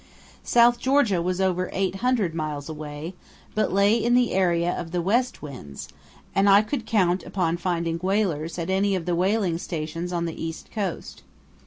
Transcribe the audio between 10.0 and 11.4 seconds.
on the east coast.